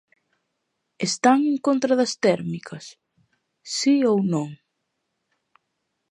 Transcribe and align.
¿Están 1.07 1.39
en 1.51 1.57
contra 1.67 1.93
das 1.99 2.13
térmicas?, 2.25 2.85
¿si 3.75 3.95
ou 4.11 4.17
non? 4.33 4.49